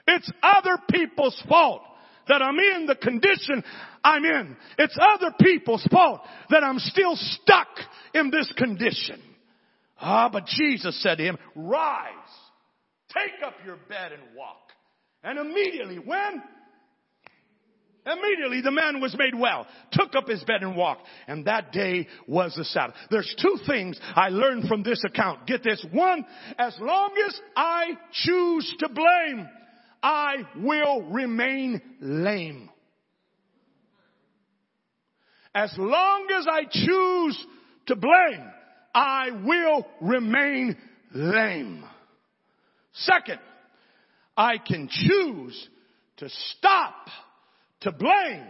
[0.08, 1.82] It's other people's fault
[2.28, 3.63] that I'm in the condition
[4.04, 4.56] I'm in.
[4.78, 7.68] It's other people's fault that I'm still stuck
[8.13, 9.22] in this condition.
[10.00, 12.12] Ah, but Jesus said to him, rise,
[13.13, 14.58] take up your bed and walk.
[15.24, 16.44] And immediately, when?
[18.06, 21.02] Immediately the man was made well, took up his bed and walked.
[21.28, 22.96] And that day was the Sabbath.
[23.12, 25.46] There's two things I learned from this account.
[25.46, 25.86] Get this.
[25.92, 26.26] One,
[26.58, 29.50] as long as I choose to blame,
[30.08, 32.70] I will remain lame.
[35.54, 37.46] As long as I choose
[37.88, 38.50] to blame,
[38.96, 40.78] I will remain
[41.13, 41.84] lame.
[42.93, 43.39] Second,
[44.38, 45.67] I can choose
[46.17, 47.08] to stop
[47.82, 48.48] to blame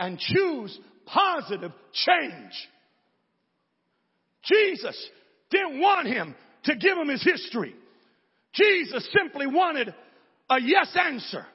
[0.00, 0.76] and choose
[1.06, 2.68] positive change.
[4.42, 5.08] Jesus
[5.52, 7.76] didn't want him to give him his history.
[8.54, 9.94] Jesus simply wanted
[10.50, 11.46] a yes answer.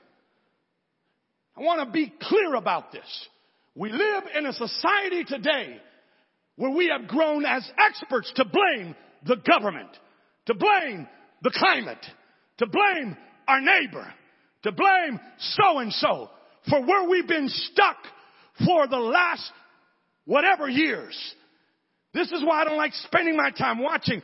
[1.57, 3.27] I want to be clear about this.
[3.75, 5.77] We live in a society today
[6.55, 9.89] where we have grown as experts to blame the government,
[10.45, 11.07] to blame
[11.43, 12.05] the climate,
[12.57, 14.13] to blame our neighbor,
[14.63, 16.29] to blame so and so
[16.69, 17.97] for where we've been stuck
[18.65, 19.51] for the last
[20.25, 21.15] whatever years.
[22.13, 24.21] This is why I don't like spending my time watching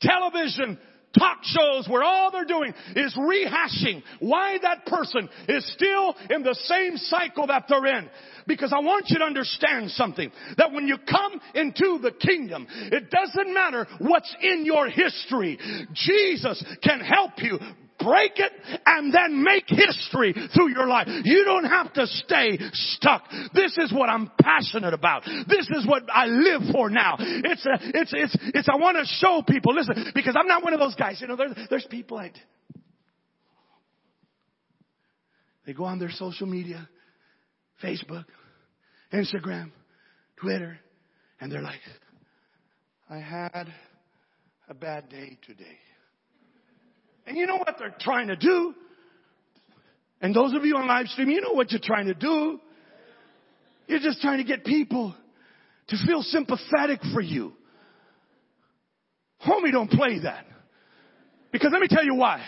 [0.00, 0.78] television
[1.18, 6.54] talk shows where all they're doing is rehashing why that person is still in the
[6.54, 8.08] same cycle that they're in.
[8.46, 10.30] Because I want you to understand something.
[10.58, 15.58] That when you come into the kingdom, it doesn't matter what's in your history.
[15.94, 17.58] Jesus can help you
[18.04, 18.52] break it
[18.84, 21.08] and then make history through your life.
[21.24, 23.24] You don't have to stay stuck.
[23.54, 25.24] This is what I'm passionate about.
[25.24, 27.16] This is what I live for now.
[27.18, 30.74] It's a, it's, it's, it's, I want to show people, listen, because I'm not one
[30.74, 32.34] of those guys, you know, there's, there's people like,
[35.66, 36.88] they go on their social media,
[37.82, 38.26] Facebook,
[39.12, 39.70] Instagram,
[40.36, 40.78] Twitter,
[41.40, 41.80] and they're like,
[43.08, 43.72] I had
[44.68, 45.78] a bad day today.
[47.26, 48.74] And you know what they're trying to do?
[50.20, 52.60] And those of you on live stream, you know what you're trying to do.
[53.86, 55.14] You're just trying to get people
[55.88, 57.52] to feel sympathetic for you.
[59.46, 60.46] Homie, don't play that.
[61.52, 62.42] Because let me tell you why.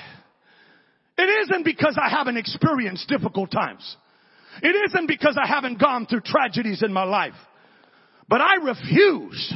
[1.19, 3.97] It isn't because I haven't experienced difficult times.
[4.63, 7.35] It isn't because I haven't gone through tragedies in my life.
[8.29, 9.55] But I refuse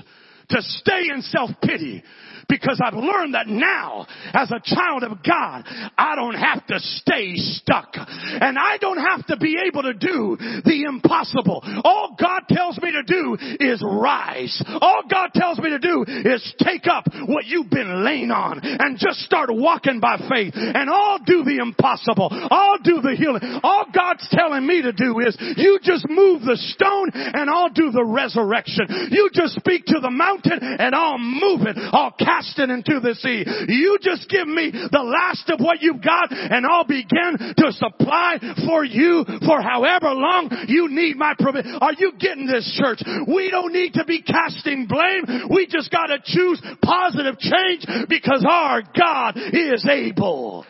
[0.50, 2.02] to stay in self-pity
[2.50, 5.64] because I've learned that now as a child of God,
[5.96, 10.36] I don't have to stay stuck and I don't have to be able to do
[10.64, 11.62] the impossible.
[11.84, 14.62] All God tells me to do is rise.
[14.80, 18.98] All God tells me to do is take up what you've been laying on and
[18.98, 22.28] just start walking by faith and I'll do the impossible.
[22.32, 23.60] I'll do the healing.
[23.62, 27.92] All God's telling me to do is you just move the stone and I'll do
[27.92, 29.10] the resurrection.
[29.10, 31.76] You just speak to the mountain and I'll move it.
[31.76, 33.44] I'll cast it into the sea.
[33.68, 38.38] You just give me the last of what you've got and I'll begin to supply
[38.66, 41.78] for you for however long you need my provision.
[41.80, 43.00] Are you getting this church?
[43.26, 45.48] We don't need to be casting blame.
[45.50, 50.64] We just gotta choose positive change because our God is able.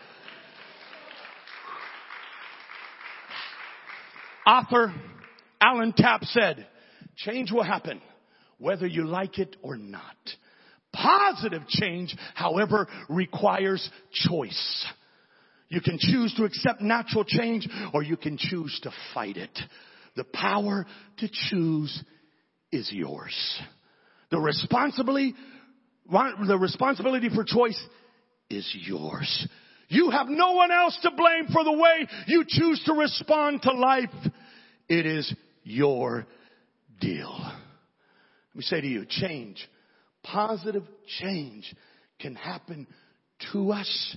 [4.47, 4.93] Author
[5.61, 6.67] Alan Tapp said,
[7.17, 8.01] change will happen
[8.61, 10.17] whether you like it or not.
[10.93, 14.87] Positive change, however, requires choice.
[15.69, 19.57] You can choose to accept natural change or you can choose to fight it.
[20.17, 20.85] The power
[21.19, 22.03] to choose
[22.73, 23.61] is yours.
[24.31, 25.35] The responsibility,
[26.11, 27.81] the responsibility for choice
[28.49, 29.49] is yours.
[29.89, 33.73] You have no one else to blame for the way you choose to respond to
[33.73, 34.11] life.
[34.89, 36.27] It is your
[37.01, 37.53] deal.
[38.51, 39.67] Let me say to you, change
[40.23, 40.85] positive
[41.21, 41.75] change
[42.19, 42.87] can happen
[43.53, 44.17] to us,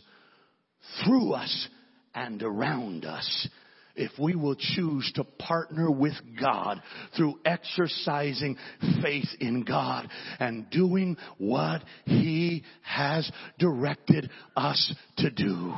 [1.03, 1.67] through us,
[2.13, 3.47] and around us
[3.95, 6.81] if we will choose to partner with God
[7.15, 8.57] through exercising
[9.03, 15.73] faith in God and doing what He has directed us to do.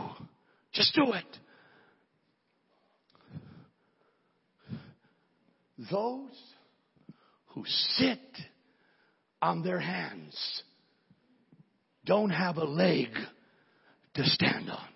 [0.74, 1.26] Just do it.
[5.92, 6.30] Those
[7.56, 8.20] who sit
[9.42, 10.64] on their hands
[12.06, 13.08] don't have a leg
[14.14, 14.88] to stand on.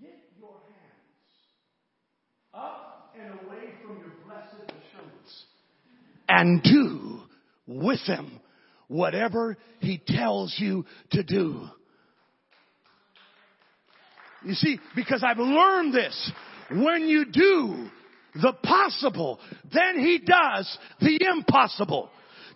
[0.00, 1.34] Get your hands
[2.54, 5.44] up and away from your blessed assurance
[6.28, 7.20] and do
[7.66, 8.40] with them
[8.88, 11.68] whatever he tells you to do.
[14.44, 16.32] You see, because I've learned this.
[16.70, 17.88] When you do
[18.34, 19.40] the possible,
[19.72, 22.10] then he does the impossible.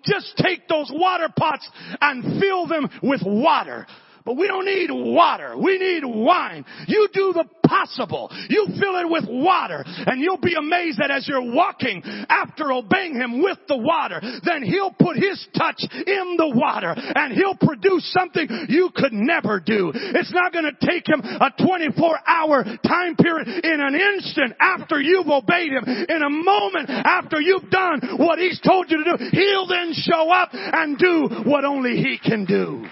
[0.05, 1.68] Just take those water pots
[2.01, 3.87] and fill them with water.
[4.24, 5.56] But we don't need water.
[5.58, 6.64] We need wine.
[6.87, 8.30] You do the possible.
[8.48, 13.14] You fill it with water and you'll be amazed that as you're walking after obeying
[13.14, 18.12] Him with the water, then He'll put His touch in the water and He'll produce
[18.12, 19.90] something you could never do.
[19.94, 25.00] It's not going to take Him a 24 hour time period in an instant after
[25.00, 25.85] you've obeyed Him.
[25.87, 30.30] In a moment after you've done what He's told you to do, He'll then show
[30.30, 32.85] up and do what only He can do.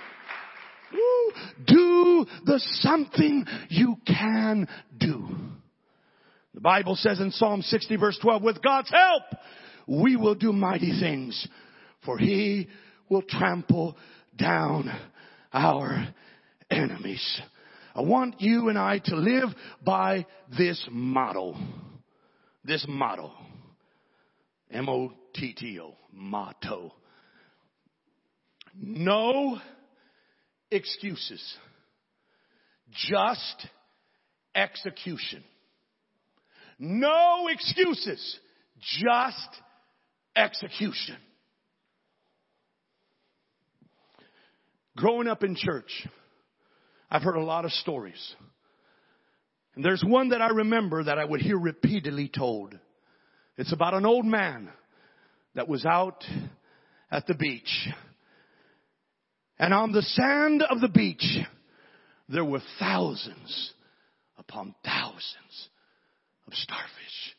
[1.66, 5.28] Do the something you can do.
[6.54, 9.22] The Bible says in Psalm 60 verse 12, with God's help,
[9.86, 11.48] we will do mighty things
[12.04, 12.68] for he
[13.08, 13.96] will trample
[14.36, 14.90] down
[15.52, 16.08] our
[16.70, 17.40] enemies.
[17.94, 19.48] I want you and I to live
[19.84, 20.26] by
[20.56, 21.56] this model.
[22.64, 23.32] This motto.
[24.70, 25.96] M-O-T-T-O.
[26.12, 26.94] Motto.
[28.80, 29.58] No
[30.70, 31.42] excuses.
[32.90, 33.66] Just
[34.54, 35.42] execution.
[36.78, 38.38] No excuses.
[38.80, 39.48] Just
[40.34, 41.16] execution.
[44.96, 46.06] Growing up in church,
[47.10, 48.34] I've heard a lot of stories.
[49.74, 52.74] And there's one that I remember that I would hear repeatedly told.
[53.56, 54.68] It's about an old man
[55.54, 56.24] that was out
[57.10, 57.88] at the beach.
[59.60, 61.36] And on the sand of the beach,
[62.30, 63.74] there were thousands
[64.38, 65.68] upon thousands
[66.46, 67.36] of starfish.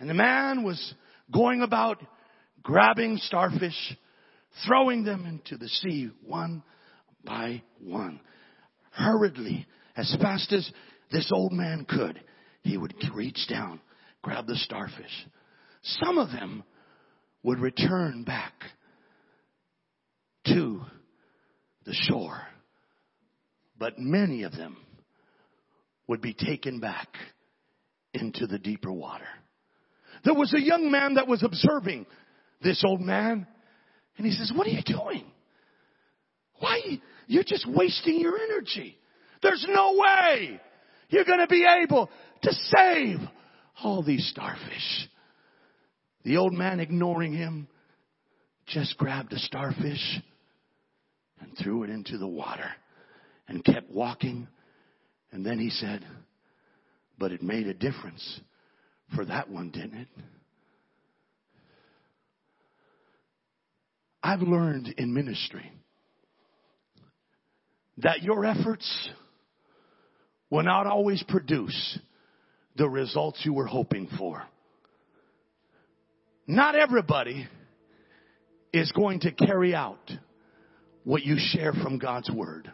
[0.00, 0.94] And the man was
[1.32, 2.02] going about
[2.64, 3.96] grabbing starfish,
[4.66, 6.64] throwing them into the sea one
[7.24, 8.18] by one.
[8.90, 10.68] Hurriedly, as fast as
[11.12, 12.20] this old man could,
[12.62, 13.80] he would reach down,
[14.22, 15.28] grab the starfish.
[15.82, 16.64] Some of them
[17.44, 18.54] would return back
[20.54, 20.80] to
[21.84, 22.40] the shore,
[23.78, 24.76] but many of them
[26.06, 27.08] would be taken back
[28.12, 29.28] into the deeper water.
[30.24, 32.06] There was a young man that was observing
[32.62, 33.46] this old man,
[34.16, 35.24] and he says, What are you doing?
[36.58, 37.00] Why?
[37.26, 38.98] You're just wasting your energy.
[39.42, 40.60] There's no way
[41.08, 42.10] you're going to be able
[42.42, 43.18] to save
[43.82, 45.08] all these starfish.
[46.24, 47.68] The old man, ignoring him,
[48.66, 50.20] just grabbed a starfish
[51.40, 52.70] and threw it into the water
[53.48, 54.48] and kept walking.
[55.32, 56.04] And then he said,
[57.18, 58.40] But it made a difference
[59.14, 60.08] for that one, didn't it?
[64.22, 65.72] I've learned in ministry
[67.98, 69.10] that your efforts
[70.50, 71.98] will not always produce
[72.76, 74.42] the results you were hoping for.
[76.46, 77.46] Not everybody
[78.72, 80.10] is going to carry out
[81.04, 82.70] what you share from God's Word.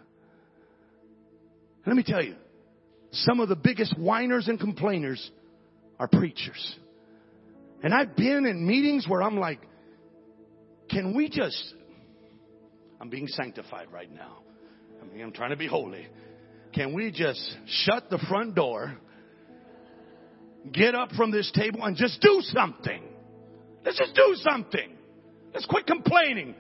[1.87, 2.35] Let me tell you,
[3.13, 5.31] some of the biggest whiners and complainers
[5.99, 6.77] are preachers.
[7.83, 9.61] And I've been in meetings where I'm like,
[10.91, 11.75] can we just,
[13.01, 14.39] I'm being sanctified right now.
[15.01, 16.07] I mean, I'm trying to be holy.
[16.75, 18.97] Can we just shut the front door,
[20.73, 23.03] get up from this table, and just do something?
[23.85, 24.97] Let's just do something.
[25.55, 26.55] Let's quit complaining.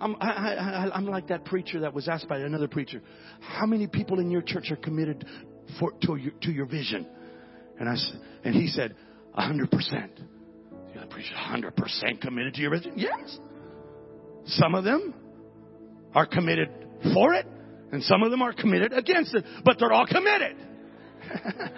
[0.00, 3.00] I'm, I, I'm like that preacher that was asked by another preacher,
[3.40, 5.24] how many people in your church are committed
[5.80, 7.06] for, to, your, to your vision?
[7.78, 7.96] And, I,
[8.44, 8.94] and he said,
[9.38, 9.70] 100%.
[9.70, 12.94] The other preacher, 100% committed to your vision?
[12.96, 13.38] Yes.
[14.46, 15.14] Some of them
[16.14, 16.68] are committed
[17.14, 17.46] for it,
[17.92, 20.56] and some of them are committed against it, but they're all committed.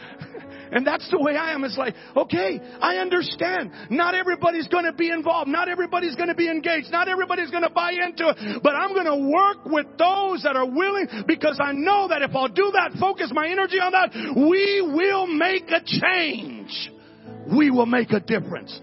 [0.73, 1.65] and that's the way I am.
[1.65, 3.73] It's like, okay, I understand.
[3.91, 5.49] Not everybody's going to be involved.
[5.49, 6.91] Not everybody's going to be engaged.
[6.91, 8.63] Not everybody's going to buy into it.
[8.63, 12.35] But I'm going to work with those that are willing because I know that if
[12.35, 16.91] I'll do that, focus my energy on that, we will make a change.
[17.57, 18.79] We will make a difference.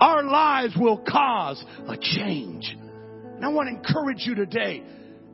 [0.00, 2.76] Our lives will cause a change.
[2.76, 4.82] And I want to encourage you today.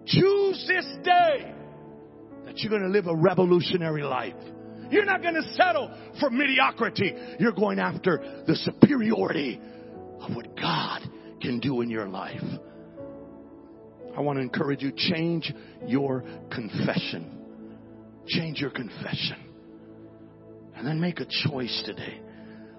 [0.07, 1.53] Choose this day
[2.45, 4.35] that you're going to live a revolutionary life.
[4.91, 7.15] You're not going to settle for mediocrity.
[7.39, 9.61] You're going after the superiority
[10.21, 11.03] of what God
[11.41, 12.43] can do in your life.
[14.17, 15.53] I want to encourage you, change
[15.87, 17.33] your confession.
[18.27, 19.37] Change your confession.
[20.75, 22.21] And then make a choice today.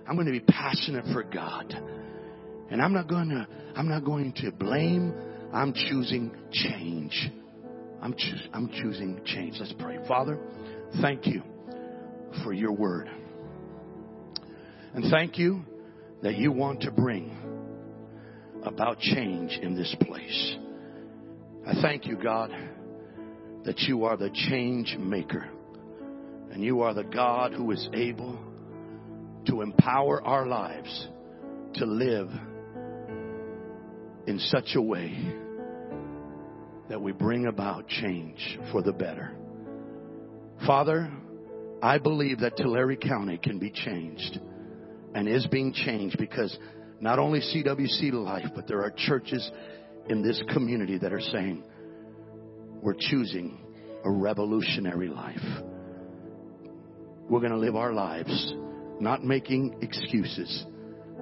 [0.07, 1.73] I'm going to be passionate for God.
[2.71, 5.13] And I'm not going to, I'm not going to blame.
[5.53, 7.29] I'm choosing change.
[8.01, 8.15] I'm,
[8.53, 9.55] I'm choosing change.
[9.59, 9.97] Let's pray.
[10.07, 10.39] Father,
[11.01, 11.43] thank you
[12.43, 13.09] for your word.
[14.93, 15.63] And thank you
[16.23, 17.35] that you want to bring
[18.63, 20.55] about change in this place.
[21.65, 22.51] I thank you, God,
[23.65, 25.47] that you are the change maker.
[26.51, 28.39] And you are the God who is able
[29.47, 31.07] to empower our lives
[31.75, 32.29] to live
[34.25, 35.33] in such a way
[36.89, 39.33] that we bring about change for the better.
[40.65, 41.11] Father,
[41.81, 44.39] I believe that Tulare County can be changed
[45.13, 46.57] and is being changed because
[46.99, 49.49] not only CWC Life, but there are churches
[50.09, 51.63] in this community that are saying,
[52.81, 53.59] we're choosing
[54.03, 55.41] a revolutionary life.
[57.29, 58.53] we're going to live our lives
[58.99, 60.65] not making excuses,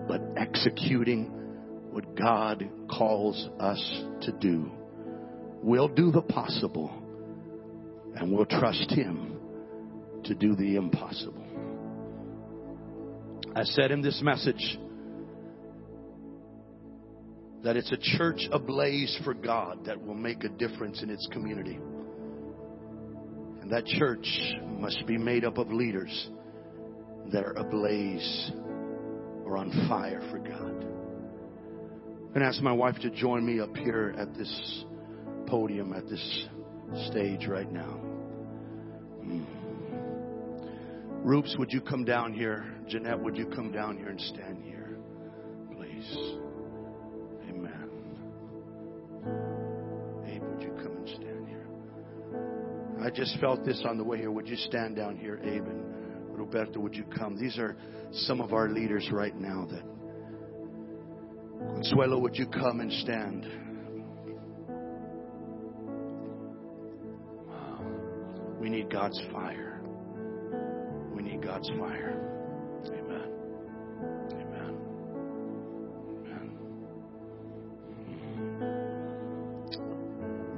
[0.07, 1.25] but executing
[1.91, 4.71] what God calls us to do.
[5.61, 6.91] We'll do the possible
[8.15, 9.34] and we'll trust Him
[10.25, 11.43] to do the impossible.
[13.55, 14.77] I said in this message
[17.63, 21.79] that it's a church ablaze for God that will make a difference in its community.
[23.61, 24.27] And that church
[24.77, 26.29] must be made up of leaders
[27.31, 28.51] that are ablaze
[29.43, 30.85] or on fire for God.
[32.35, 34.83] And ask my wife to join me up here at this
[35.47, 36.47] podium, at this
[37.07, 37.99] stage right now.
[39.23, 39.54] Mm.
[41.25, 42.63] Roops, would you come down here?
[42.87, 44.99] Jeanette, would you come down here and stand here,
[45.75, 46.17] please?
[47.49, 47.89] Amen.
[50.27, 51.67] Abe, would you come and stand here?
[53.03, 54.29] I just felt this on the way here.
[54.29, 56.79] Would you stand down here, Abe and Roberto?
[56.79, 57.35] Would you come?
[57.35, 57.75] These are
[58.11, 59.65] some of our leaders right now.
[59.71, 59.83] That
[61.73, 63.47] Consuelo, would you come and stand?
[67.47, 67.81] Wow.
[68.59, 69.74] We need God's fire.
[71.35, 72.15] Need God's fire.
[72.87, 73.29] Amen.
[74.31, 74.77] Amen.
[76.31, 76.51] Amen.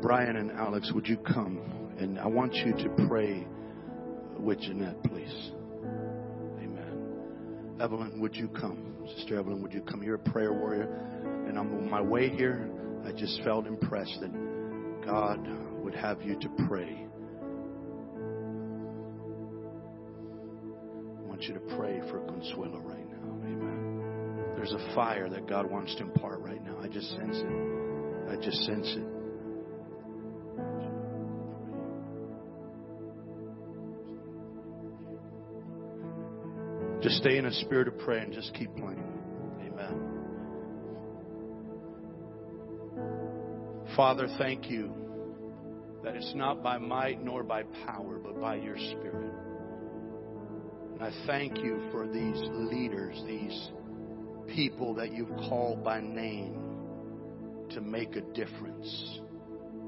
[0.02, 1.60] Brian and Alex, would you come?
[1.98, 3.48] And I want you to pray
[4.38, 5.52] with Jeanette, please.
[6.60, 7.78] Amen.
[7.82, 8.94] Evelyn, would you come?
[9.16, 10.04] Sister Evelyn, would you come?
[10.04, 10.88] You're a prayer warrior.
[11.48, 12.70] And I'm on my way here.
[13.04, 14.32] I just felt impressed that
[15.04, 15.48] God
[15.84, 17.07] would have you to pray.
[22.48, 23.34] Consuelo right now.
[23.44, 24.44] Amen.
[24.56, 26.78] There's a fire that God wants to impart right now.
[26.82, 28.30] I just sense it.
[28.30, 29.04] I just sense it.
[37.02, 39.04] Just stay in a spirit of prayer and just keep playing.
[39.62, 40.18] Amen.
[43.96, 44.94] Father, thank you
[46.04, 49.27] that it's not by might nor by power, but by your Spirit.
[51.00, 52.40] I thank you for these
[52.72, 53.70] leaders, these
[54.56, 56.60] people that you've called by name
[57.72, 59.20] to make a difference,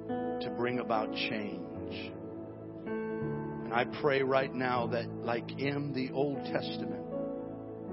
[0.08, 2.12] to bring about change.
[2.86, 7.04] And I pray right now that, like in the Old Testament,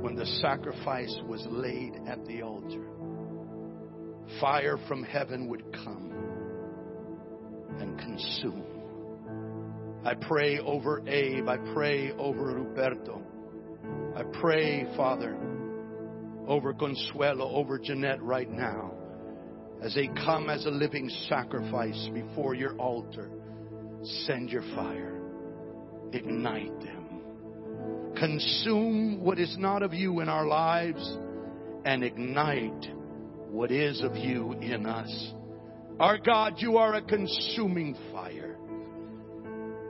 [0.00, 2.84] when the sacrifice was laid at the altar,
[4.40, 6.12] fire from heaven would come
[7.78, 8.75] and consume.
[10.06, 11.48] I pray over Abe.
[11.48, 13.20] I pray over Roberto.
[14.16, 15.36] I pray, Father,
[16.46, 18.92] over Consuelo, over Jeanette right now,
[19.82, 23.30] as they come as a living sacrifice before your altar.
[24.26, 25.16] Send your fire
[26.12, 28.14] ignite them.
[28.16, 31.18] Consume what is not of you in our lives
[31.84, 32.86] and ignite
[33.50, 35.32] what is of you in us.
[36.00, 38.56] Our God, you are a consuming fire.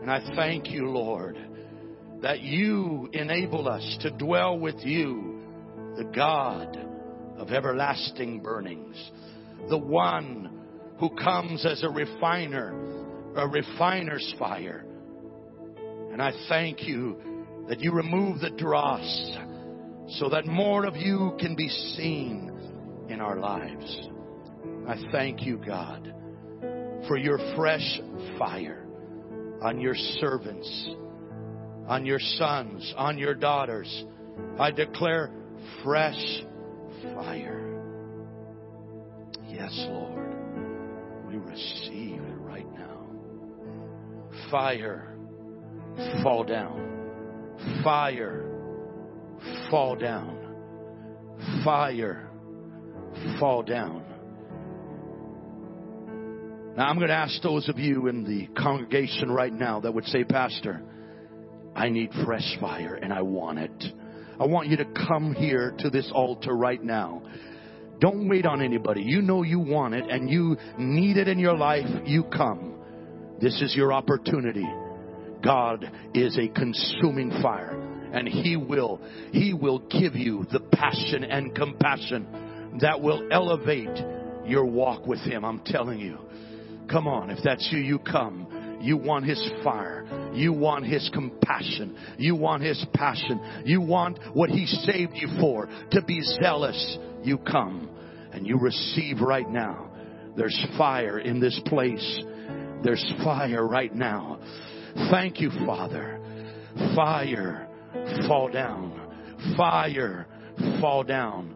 [0.00, 1.38] And I thank you, Lord,
[2.22, 5.40] that you enable us to dwell with you,
[5.96, 6.76] the God
[7.38, 8.96] of everlasting burnings,
[9.68, 10.60] the one
[10.98, 14.86] who comes as a refiner, a refiner's fire
[16.16, 19.36] and I thank you that you remove the dross
[20.18, 24.08] so that more of you can be seen in our lives.
[24.88, 26.10] I thank you, God,
[27.06, 28.00] for your fresh
[28.38, 28.85] fire
[29.62, 30.90] on your servants,
[31.88, 34.04] on your sons, on your daughters.
[34.58, 35.30] I declare
[35.82, 36.42] fresh
[37.14, 37.62] fire.
[39.48, 40.34] Yes, Lord,
[41.28, 43.06] we receive it right now.
[44.50, 45.16] Fire
[46.22, 47.82] fall down.
[47.82, 48.44] Fire,
[49.70, 50.36] fall down.
[51.64, 52.28] Fire,
[53.38, 54.05] fall down.
[56.76, 60.04] Now, I'm going to ask those of you in the congregation right now that would
[60.04, 60.82] say, Pastor,
[61.74, 63.84] I need fresh fire and I want it.
[64.38, 67.22] I want you to come here to this altar right now.
[67.98, 69.00] Don't wait on anybody.
[69.02, 71.86] You know you want it and you need it in your life.
[72.04, 72.74] You come.
[73.40, 74.66] This is your opportunity.
[75.42, 77.80] God is a consuming fire
[78.12, 79.00] and he will
[79.32, 83.96] he will give you the passion and compassion that will elevate
[84.46, 86.16] your walk with him i'm telling you
[86.90, 88.78] come on if that's you you come.
[88.80, 90.06] You want his fire.
[90.34, 91.96] You want his compassion.
[92.18, 93.40] You want his passion.
[93.64, 96.98] You want what he saved you for to be zealous.
[97.22, 97.90] You come
[98.32, 99.90] and you receive right now.
[100.36, 102.20] There's fire in this place.
[102.82, 104.38] There's fire right now.
[105.10, 106.20] Thank you, Father.
[106.94, 107.68] Fire,
[108.28, 109.54] fall down.
[109.56, 110.26] Fire,
[110.80, 111.54] fall down.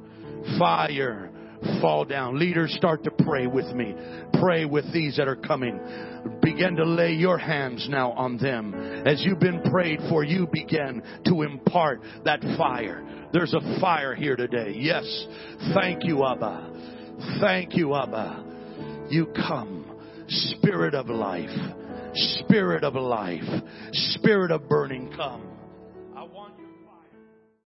[0.59, 1.30] Fire,
[1.81, 2.39] fall down.
[2.39, 3.95] Leaders, start to pray with me.
[4.41, 5.79] Pray with these that are coming.
[6.43, 8.75] Begin to lay your hands now on them.
[9.07, 13.05] As you've been prayed for, you begin to impart that fire.
[13.33, 14.75] There's a fire here today.
[14.77, 15.27] Yes.
[15.75, 16.73] Thank you, Abba.
[17.41, 18.45] Thank you, Abba.
[19.09, 19.91] You come,
[20.29, 21.51] Spirit of life.
[22.15, 23.43] Spirit of life.
[23.93, 25.43] Spirit of burning, come.
[26.17, 26.50] I want.